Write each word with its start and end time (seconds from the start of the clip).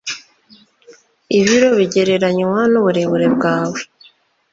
ibiro 1.39 1.69
bigereranywa 1.79 2.57
n'uburebure 2.71 3.27
bwawe 3.35 3.79